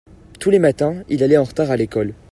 tous 0.39 0.49
les 0.49 0.57
matins 0.57 1.03
il 1.09 1.21
allait 1.21 1.37
en 1.37 1.43
retard 1.43 1.69
à 1.69 1.77
l'école. 1.77 2.15